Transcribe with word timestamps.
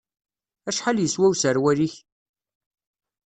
Acḥal 0.69 0.97
yeswa 0.99 1.27
userwal-ik? 1.31 1.95